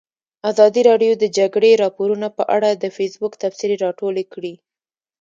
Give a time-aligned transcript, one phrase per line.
[0.51, 4.53] ازادي راډیو د د جګړې راپورونه په اړه د فیسبوک تبصرې راټولې کړي.